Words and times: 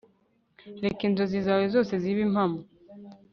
reka 0.83 1.01
inzozi 1.09 1.37
zawe 1.47 1.65
zose 1.73 1.93
zibe 2.01 2.21
impamo 2.27 2.59